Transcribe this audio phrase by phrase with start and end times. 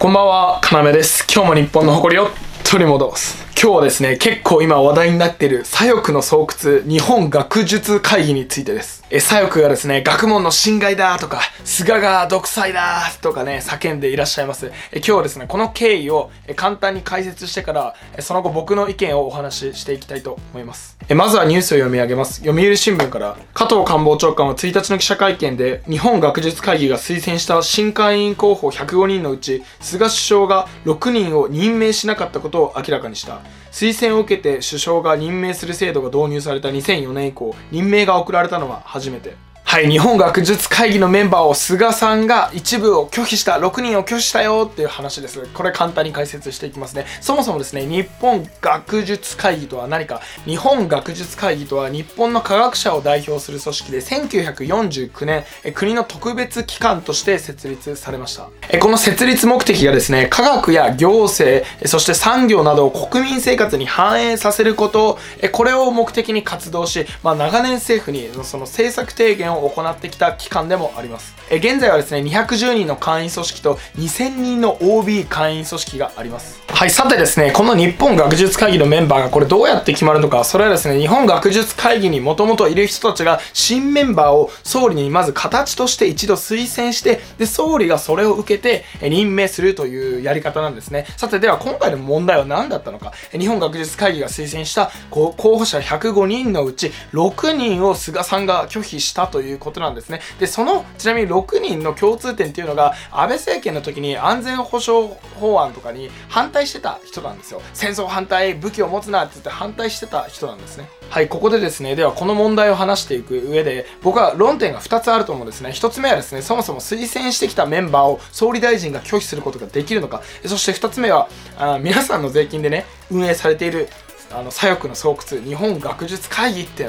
[0.00, 1.26] こんばんは、かなめです。
[1.30, 2.30] 今日も日本の誇りを
[2.64, 3.49] 取り戻す。
[3.62, 9.04] 今日はですね、結構今話題になっている左翼の巣窟日本学術会議についてです。
[9.10, 14.72] え、左翼がですね、学問の侵害だとか、菅が独裁だとかね、叫んでいらっしゃいます。
[14.92, 20.96] え、今日はですね、この経緯を簡単に解説してから、その後僕の意見をお話ししていきたいと思います。
[21.10, 22.40] え、まずはニュースを読み上げます。
[22.40, 33.40] 読売新聞から、加藤官房長官は1日の記者会見で、日本学術会議が推薦した新会員候補105人のうち、菅首相が6人を任命しなかったことを明らかにした。
[33.80, 39.49] 推薦を受けて首相が任命する制度が導入された2004年以降、任命が送られたのは初めて。
[39.70, 45.46] はい、日本学術会議のメンバーを菅さんが一部を拒否した、6人を拒否したよっていう話です。
[45.54, 47.06] これ簡単に解説していきますね。
[47.20, 58.48] そもそもですね、日本学術会議とは何か、日本学術会議とは日本の科学者を代表する組織で、1949年、国の特別機関として設立されました。
[58.80, 71.34] この設立目的がですね、科学や行政、そして産業などを国民生活に反映させること、えこれを目的に活動し、まあ、長年政府にその政策提言を行ってきた機関でもあります。
[71.50, 76.62] え現在はですね、210人の会員組織と2000人の OB 会員組織があります。
[76.68, 91.06] はい、さてですね、この日本学術会議のメンバーがこれどうやって決まるのか、それはですね、日本学術会議にもともといる人たちが新メンバーを総理にまず形として一度推薦して、で、総理がそれを受けて任命するというやり方なんですね。
[91.16, 93.12] さて、では今回の問題は何だったのか。
[93.32, 100.20] 日本学術会議が推薦した候補者105人のうち6人を菅さんが拒否したといういうことなんですね。
[100.38, 107.60] で、その、ちなみに6人の共通点っていうのが、安倍政権の時に安全保障法案とかに反対してた人なんですよ。
[107.74, 110.88] 戦争反対、武器を持つなって言って反対してた人なんですね。
[111.10, 115.70] はい、ここでですね、ではこの問題を話していく上で、僕は論点が2つあると思うんですね。
[115.70, 120.22] 1つ目はですね、そもそも推薦してきたメンバーを総理大臣が拒否することができるのか。
[120.46, 123.88] そして2つ目は、あ皆さんの税金でね、運営されている、
[124.32, 126.88] あの、左翼の巣窟、日本学術会議って、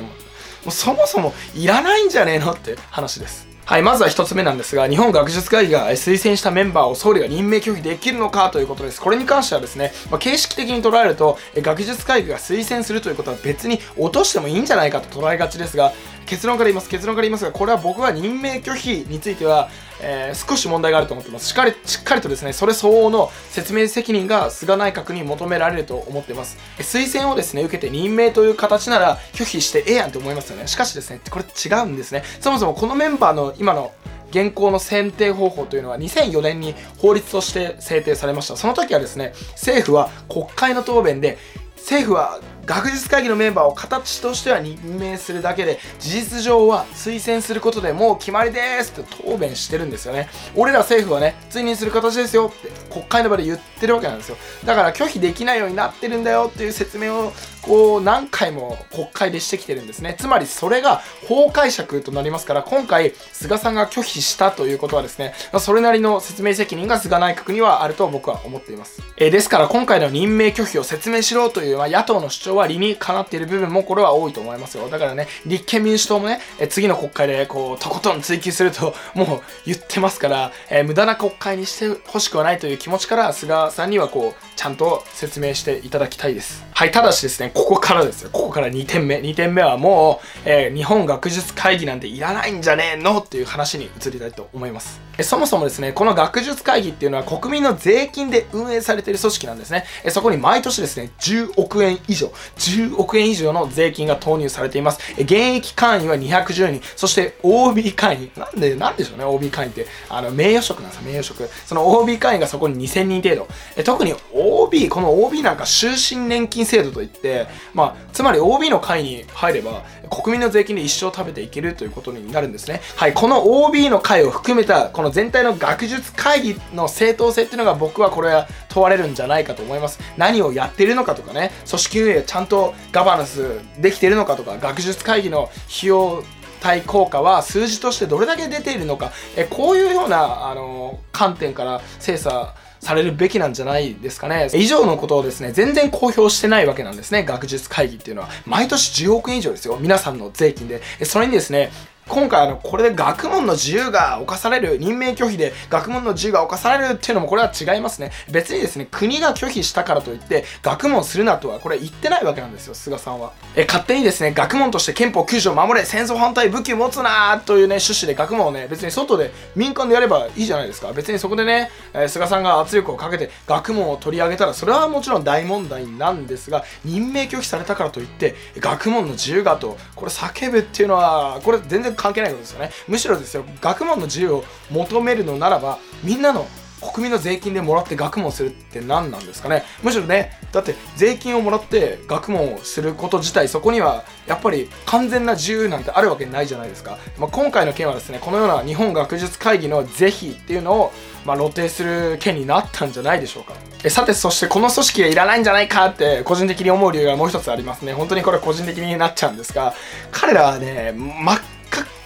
[0.64, 3.52] もうそもそもいらないんじゃねえのって話です。
[3.72, 9.00] はい、まずは1つ目なんですが、日本学術会議が推薦したメンバーを総理が任命拒否できるのかということです。
[9.00, 15.94] これに関してはですね、まあ、形式的に捉えると、え学術会議が推薦するということは別に落としてもいいんじゃないかと捉えがちですが、
[16.32, 19.70] 結論から言います、結論から言いますが、これは僕は任命拒否については、
[20.02, 21.50] えー少し問題があると思ってます。
[21.50, 26.58] しっかり、しっかりとですね、それ相応の説明責任が菅内閣に求められると思ってます。
[26.80, 30.68] 推薦をですね、受けて任命という形なら拒否してええやんって思いますよね。
[30.68, 32.24] しかしですね、これ違うんですね。
[32.40, 33.92] そもそもこのメンバーの今の
[34.30, 38.56] 現行の選定方法というのは2004年に法律として制定されました。
[38.56, 41.38] その時はですね、政府は国会の答弁で、
[41.76, 42.40] 政府は
[42.72, 50.30] 学術会議のメンバーを形としては任命するだけで事実上は推薦することでもう決まりですと答弁してるんですよね。
[50.56, 54.38] 俺ら政府はね追認する形ですよって国会の場で言ってるわけなんですよ。
[54.64, 60.16] だから拒否できないようになってるんだよっていう説明をこう何回も国会でしてきてるんですね。
[60.20, 74.90] つまりそれが法解釈となりますから今回菅さんが拒否したということはですねそれなりの説明責任が菅内閣にはあると僕は思っています、えーですから今回の任命拒否を説明しろという、まあ、野党の主張は理にかなっている部分もこれは多いと思いますよ。
[74.90, 86.66] だからね立憲民主党もね、えー次の国会でこうとことん追及するともう言ってますから、えー無駄な国会にしてほしくはないという気持ちから菅さんにはこうちゃんと説明していただきたいです。
[86.74, 88.30] はいただしですねここからですよ。
[88.32, 89.18] ここから2点目。
[89.18, 95.00] 2点目はもう、えー日本学術会議なんていらないんじゃねえのっていう話に移りたいと思います。
[95.18, 99.86] えそもそもですねこの学術会議っていうのは国民の税金で運営されている組織なんですね。
[100.04, 102.32] えそこに毎年ですね10億円以上。
[102.58, 105.00] 10億円以上の税金が投入されています。
[105.18, 106.82] え現役会員は210人。
[106.96, 108.32] そして OB 会員。
[108.36, 109.86] なんでなんでしょうね OB 会員って。
[110.10, 111.50] あの名誉職なんですよ名誉職。
[111.66, 113.48] その OB 会員がそこに2000人程度。
[113.76, 117.41] え特に OB この OB なんか終身年金制度といって
[117.74, 122.82] まあつまり OB の会に入れば国民の税金で一生食べていけるということになるんですね。
[122.96, 130.00] はいこの OB の会を含めたこの全体の学術会議の正当性っていうのが僕はこれは問われるんじゃないかと思います。
[130.18, 136.24] 何をやってるのかとかね組織運営ちゃんとガバナンスできてるのかとか学術会議の費用
[136.62, 144.50] 対効果は数字としてどれだけ出ているのかえこういうようなあの観点から精査されるべきなんじゃないですかね。
[144.54, 147.24] 以上のことをですね、全然公表してないわけなんですね。
[147.24, 148.30] 学術会議っていうのは。
[148.46, 149.78] 毎年10億円以上ですよ。
[149.80, 150.82] 皆さんの税金で。
[151.04, 151.72] それにですね、
[152.12, 182.72] 今回あのこれで学問の自由が侵される任命拒否で学問の自由が侵されるっていうのもこれは違いますね別にですね国が拒否したからといって学問するなとはこれ言ってないわけなんですよ菅さんはえ勝手にですね学問として憲法9条を守れ戦争反対武器を持つなというね趣旨で学問をね別に外で民間でやればいいじゃないですか別にそこでね、えー、菅さんが圧力をかけて学問を取り上げたらそれはもちろん大問題なんですが任命拒否されたからといって学問の自由がとこれ叫ぶっていうのはこれ全然関係ないことですよね。
[182.88, 186.48] むしろですよ学問の自由を求めるのならばみんなの
[186.82, 189.64] 国民の税金でもらって学問するって何なんですかね？
[189.84, 200.92] むしろねだって税金をもらって学問をすること自体そこにはやっぱり完全な自由なんてあるわけないじゃないですか、まあ、今回の件はですねこのような日本学術会議の是非っていうのを
[201.24, 203.54] まあ、露呈する件になったんじゃないでしょうか。
[203.84, 207.94] えさてそしてこの組織がいらないんじゃないかって個人的に思う理由がもう一つありますね。
[207.94, 209.76] 本当にこれ個人的になっちゃうんですが
[210.12, 211.36] 彼らはね真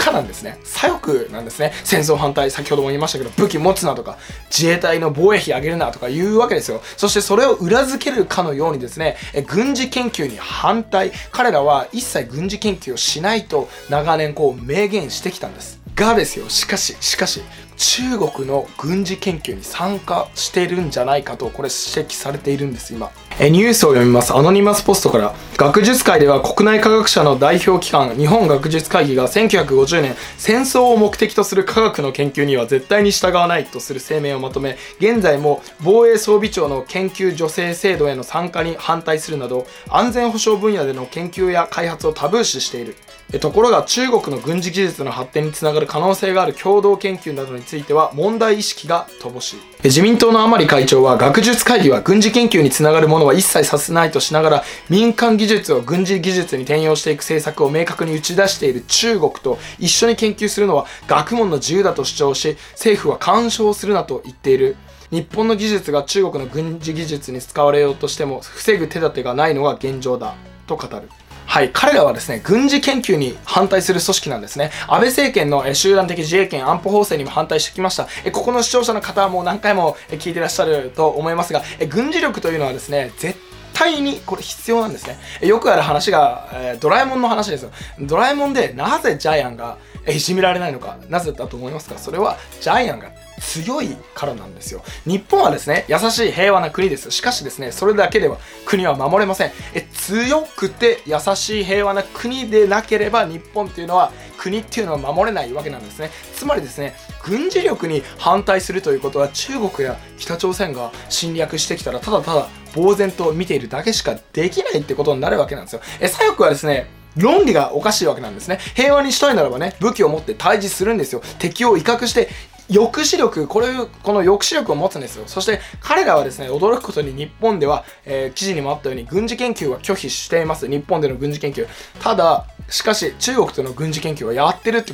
[0.05, 0.59] っかなんですね。
[0.63, 1.71] 左翼なんですね。
[1.83, 4.17] 戦争反対、先ほども言いましたけど、武器持つなとか、
[4.49, 6.81] 自衛隊の防衛費上げるなとか言うわけですよ。
[6.95, 11.11] そしてそれを裏付けるかのようにですね、え軍事研究に反対。
[11.31, 15.81] 彼らは一切軍事研究をしないと長年こう明言してきたんです。
[15.95, 17.41] がですよ、しかし、しかし、
[17.77, 23.11] 中国の軍事研究に参加してるんじゃないかとこれ指摘されているんです今。
[23.37, 24.33] えニュースを読みます。
[24.33, 25.35] アノニマスポストから。
[25.57, 42.95] 学術界では国内科学者の代表機関日本学術会議が1950年戦争を目的とする科学の研究には絶対に従わないとする声明をまとめ現在も防衛装備庁の研究助成制度への参加に反対するなど安全保障分野での研究や開発をタブー視している。
[43.39, 49.59] ところが中国の軍事技術の発展につながる可能性がある共同研究などについては問題意識が乏しい。
[49.83, 64.77] 自民党の甘利会長は学術会議は軍事研究につながるものは一切させないとしながら民間技術を軍事技術に転用していく政策を明確に打ち出している中国と一緒に研究するのは学問の自由だと主張し政府は干渉するなと言っている。
[65.11, 70.35] 日本の技術が中国の軍事技術に使われようとしても防ぐ手立てがないのが現状だ
[70.65, 71.09] と語る。
[71.55, 74.71] はい、彼らはですね、軍事研究に反対する組織なんですね。
[74.89, 78.09] 安倍政権の集団的自衛権安保法制にも反対してきました。
[78.33, 83.39] ここの視聴者の方はもう何回も聞いてらっしゃると思いますが、軍事力というのはですね、絶
[83.71, 85.17] 対にこれ必要なんですね。
[85.47, 87.71] よくある話が、えドラえもんの話ですよ。
[88.01, 89.77] ドラえもんでなぜジャイアンが
[90.09, 91.97] いじめられないのか、なぜだと思いますか？
[91.97, 94.81] それはジャイアンが強いからなんですよ。
[95.05, 97.11] 日本はですね、優しい平和な国です。
[97.11, 99.51] しかしですね、それだけでは国は守れません。
[99.73, 106.11] え強くて優しい平和な国でなければ日本っていうのは国っていうのは守れないわけなんですね。
[106.35, 115.81] つまりですね、軍事力に反対するということは中国や北朝鮮が侵略してきたらただただ呆然と見ているだけしかできないってことになるわけなんですよ。
[115.99, 116.87] え左翼はですね、
[117.17, 118.59] 論理がおかしいわけなんですね。
[118.75, 121.23] 平和にしたいならばね、武器を持って対峙するんですよ。
[121.39, 122.29] 敵を威嚇して
[122.69, 125.23] 抑止力、これ、この抑止力を持つんですよ。
[125.27, 130.67] そして彼らはですね、驚くことに日本では、えー、記事にもあったように軍事研究は拒否しています。
[130.67, 131.67] 日本での軍事研究。
[131.99, 134.93] ただ、しかし中国との軍事研究はやってるって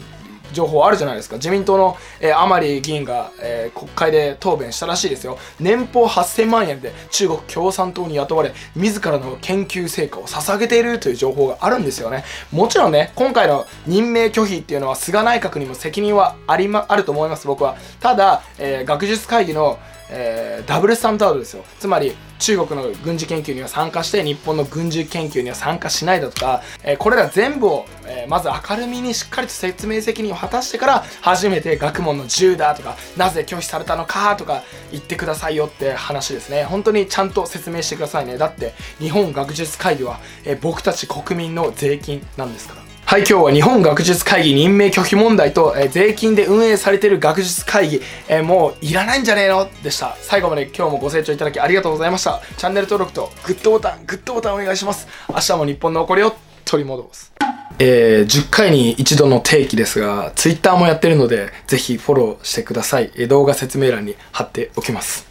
[0.51, 1.35] 情報あるじゃないですか。
[1.35, 5.37] 自民党の、えー、甘利議員が、えー、国会で答弁したらしいですよ。
[5.59, 12.23] 年俸8000万円で中国共産党に雇われ、自らの研究成果を捧げているという情報があるんですよね。
[12.51, 17.75] もちろんね、今回の任命拒否っていうのは菅内閣にも責任はありま、あると思います、僕は。
[17.99, 19.79] ただ、えー、学術会議の
[20.11, 21.63] えー、ダブルスタンダードですよ。
[21.79, 36.63] つまり中国の軍事研究には参加して日本の軍事研究には参加しないだとか、えー、これら全部を、えー、まず明るみにしっかりと説明責任を果たしてから初めて学問の自由だとかなぜ拒否されたのかとか言ってくださいよって話ですね。
[36.63, 38.37] 本当にちゃんと説明してくださいね。
[38.37, 42.90] だって日本学術会議は、え僕たち国民の税金なんですから。
[43.11, 49.69] はい、今日は日本学術会議任命拒否問題と、えー、税金で運営されている学術会議、えー、もういらないんじゃねえの？
[49.83, 50.15] でした。
[50.21, 52.39] 最後まで今日もご清聴いただきありがとうございました。
[52.55, 55.09] チャンネル登録とグッドボタン、グッドボタンお願いします。
[55.27, 57.33] 明日も日本の起こりを取り戻す。
[57.79, 63.11] えー、10回に一度の定期ですが、Twitter もやってるので、ぜひフォローしてください。
[63.17, 65.30] え動画説明欄に貼っておきます。